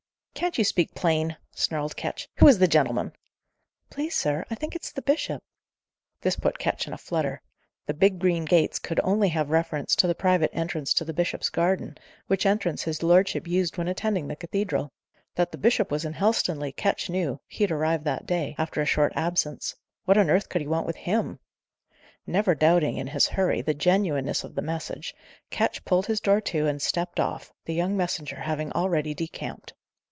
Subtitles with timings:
[0.33, 2.27] "Can't you speak plain?" snarled Ketch.
[2.37, 3.11] "Who is the gentleman?"
[3.91, 5.43] "Please, sir, I think it's the bishop."
[6.21, 7.43] This put Ketch in a flutter.
[7.85, 11.49] The "big green gates" could only have reference to the private entrance to the bishop's
[11.49, 11.95] garden,
[12.25, 14.91] which entrance his lordship used when attending the cathedral.
[15.35, 18.85] That the bishop was in Helstonleigh, Ketch knew: he had arrived that day, after a
[18.87, 19.75] short absence:
[20.05, 21.37] what on earth could he want with him?
[22.25, 25.13] Never doubting, in his hurry, the genuineness of the message,
[25.51, 29.73] Ketch pulled his door to, and stepped off, the young messenger having already decamped.